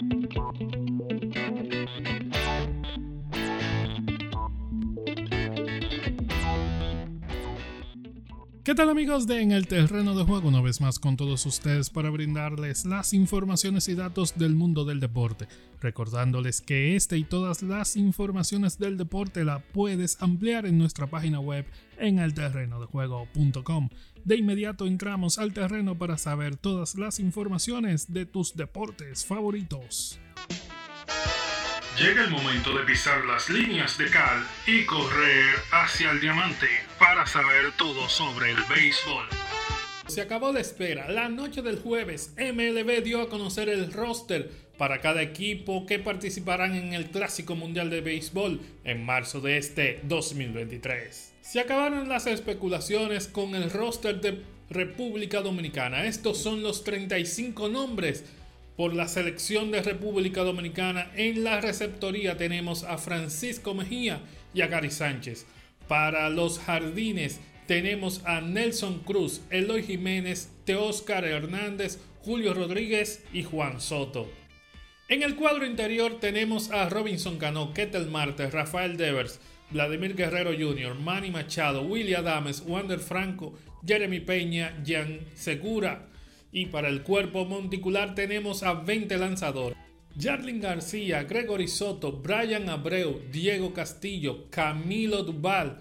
[0.00, 0.87] Thank you.
[8.68, 10.48] ¿Qué tal amigos de En el Terreno de Juego?
[10.48, 15.00] Una vez más con todos ustedes para brindarles las informaciones y datos del mundo del
[15.00, 15.48] deporte.
[15.80, 21.40] Recordándoles que este y todas las informaciones del deporte la puedes ampliar en nuestra página
[21.40, 21.64] web
[21.96, 23.88] en elterrenodejuego.com.
[24.26, 30.20] De inmediato entramos al terreno para saber todas las informaciones de tus deportes favoritos.
[31.98, 36.87] Llega el momento de pisar las líneas de cal y correr hacia el diamante
[37.26, 39.26] saber todo sobre el béisbol.
[40.06, 41.08] Se acabó la espera.
[41.10, 46.74] La noche del jueves, MLB dio a conocer el roster para cada equipo que participarán
[46.74, 51.34] en el Clásico Mundial de Béisbol en marzo de este 2023.
[51.42, 56.04] Se acabaron las especulaciones con el roster de República Dominicana.
[56.04, 58.24] Estos son los 35 nombres
[58.76, 61.10] por la selección de República Dominicana.
[61.16, 64.20] En la receptoría tenemos a Francisco Mejía
[64.54, 65.46] y a Gary Sánchez.
[65.88, 73.80] Para los jardines tenemos a Nelson Cruz, Eloy Jiménez, Teóscar Hernández, Julio Rodríguez y Juan
[73.80, 74.30] Soto.
[75.08, 80.94] En el cuadro interior tenemos a Robinson Cano, Ketel Marte, Rafael Devers, Vladimir Guerrero Jr.,
[80.94, 83.54] Manny Machado, Willy Adames, Wander Franco,
[83.86, 86.08] Jeremy Peña, Jan Segura,
[86.52, 89.87] y para el cuerpo monticular tenemos a 20 lanzadores.
[90.20, 95.78] Jarlin García, Gregory Soto, Brian Abreu, Diego Castillo, Camilo Duval,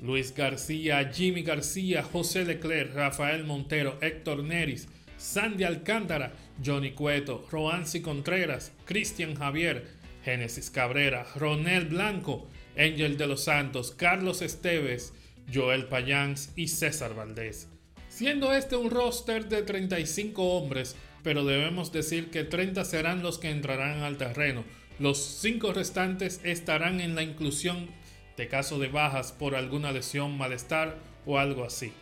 [0.00, 4.86] Luis García, Jimmy García, José Leclerc, Rafael Montero, Héctor Neris,
[5.16, 6.32] Sandy Alcántara,
[6.64, 9.88] Johnny Cueto, Roansi Contreras, Cristian Javier,
[10.24, 15.12] Génesis Cabrera, Ronel Blanco, Ángel de los Santos, Carlos Esteves,
[15.52, 17.68] Joel Payans y César Valdés.
[18.08, 23.50] Siendo este un roster de 35 hombres, pero debemos decir que 30 serán los que
[23.50, 24.62] entrarán al terreno.
[25.00, 27.88] Los 5 restantes estarán en la inclusión
[28.36, 31.92] de caso de bajas por alguna lesión, malestar o algo así.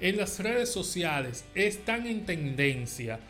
[0.00, 3.20] En las redes sociales están en tendencia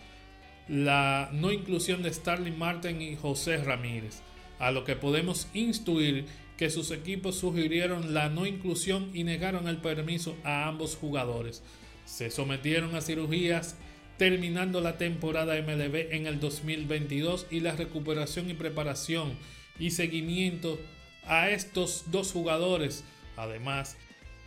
[0.69, 4.23] la no inclusión de Starling Martin y José Ramírez,
[4.59, 6.25] a lo que podemos instruir
[6.57, 11.63] que sus equipos sugirieron la no inclusión y negaron el permiso a ambos jugadores
[12.05, 13.77] se sometieron a cirugías
[14.17, 19.35] terminando la temporada MLB en el 2022 y la recuperación y preparación
[19.79, 20.81] y seguimiento
[21.25, 23.05] a estos dos jugadores
[23.37, 23.97] además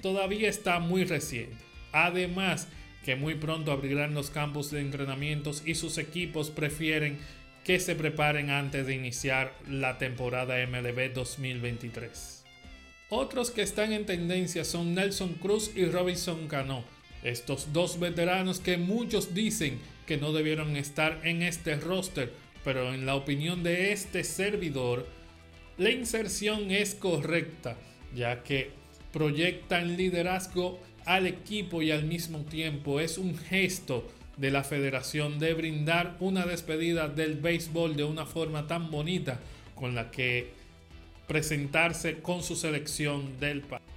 [0.01, 1.57] todavía está muy reciente.
[1.91, 2.67] Además
[3.03, 7.17] que muy pronto abrirán los campos de entrenamientos y sus equipos prefieren
[7.63, 12.43] que se preparen antes de iniciar la temporada MLB 2023.
[13.09, 16.83] Otros que están en tendencia son Nelson Cruz y Robinson Cano
[17.23, 22.31] estos dos veteranos que muchos dicen que no debieron estar en este roster,
[22.63, 25.07] pero en la opinión de este servidor,
[25.77, 27.77] la inserción es correcta,
[28.15, 28.71] ya que
[29.11, 34.07] proyectan liderazgo al equipo y al mismo tiempo es un gesto
[34.37, 39.39] de la federación de brindar una despedida del béisbol de una forma tan bonita
[39.75, 40.51] con la que
[41.27, 43.96] presentarse con su selección del país.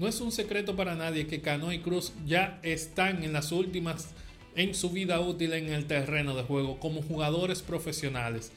[0.00, 4.08] No es un secreto para nadie que Cano y Cruz ya están en las últimas
[4.56, 8.50] en su vida útil en el terreno de juego como jugadores profesionales.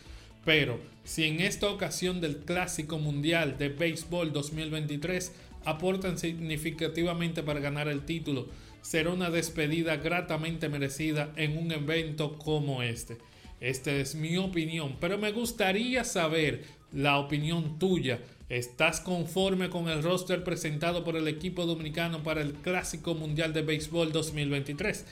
[0.45, 5.33] Pero si en esta ocasión del Clásico Mundial de Béisbol 2023
[5.65, 8.47] aportan significativamente para ganar el título,
[8.81, 13.17] será una despedida gratamente merecida en un evento como este.
[13.59, 20.03] Esta es mi opinión, pero me gustaría saber la opinión tuya ¿Estás conforme con el
[20.03, 25.05] roster presentado por el equipo dominicano para el Clásico Mundial de Béisbol 2023?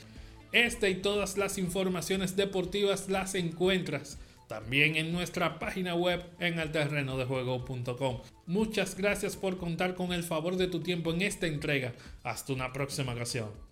[0.51, 4.17] Esta y todas las informaciones deportivas las encuentras
[4.51, 8.19] también en nuestra página web en alterrenodejuego.com.
[8.47, 11.93] Muchas gracias por contar con el favor de tu tiempo en esta entrega.
[12.23, 13.70] Hasta una próxima ocasión.